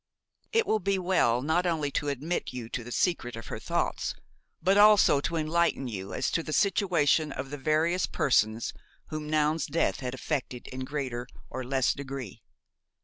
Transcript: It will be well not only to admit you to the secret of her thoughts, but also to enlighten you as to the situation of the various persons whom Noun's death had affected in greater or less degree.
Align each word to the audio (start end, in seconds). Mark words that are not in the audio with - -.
It 0.51 0.65
will 0.65 0.79
be 0.79 0.97
well 0.97 1.43
not 1.43 1.67
only 1.67 1.91
to 1.91 2.07
admit 2.09 2.51
you 2.53 2.69
to 2.69 2.83
the 2.83 2.91
secret 2.91 3.35
of 3.35 3.45
her 3.49 3.59
thoughts, 3.59 4.15
but 4.59 4.75
also 4.75 5.21
to 5.21 5.35
enlighten 5.35 5.87
you 5.87 6.11
as 6.11 6.31
to 6.31 6.41
the 6.41 6.51
situation 6.53 7.31
of 7.31 7.51
the 7.51 7.57
various 7.59 8.07
persons 8.07 8.73
whom 9.09 9.29
Noun's 9.29 9.67
death 9.67 9.99
had 9.99 10.15
affected 10.15 10.65
in 10.69 10.85
greater 10.85 11.27
or 11.51 11.63
less 11.63 11.93
degree. 11.93 12.41